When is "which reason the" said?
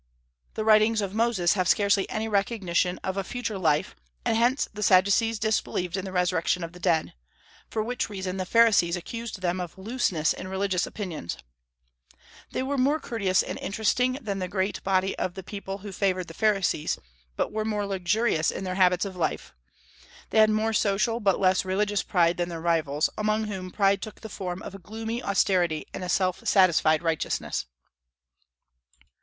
7.83-8.47